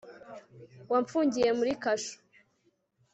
wamfungiye 0.91 1.49
muri 1.59 1.71
kasho 1.83 2.15